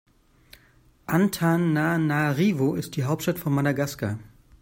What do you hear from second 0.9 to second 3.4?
Antananarivo ist die Hauptstadt